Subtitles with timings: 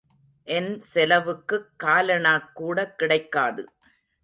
[0.47, 3.69] என் செலவுக்குக் காலணாக்கூட கிடைக் காது.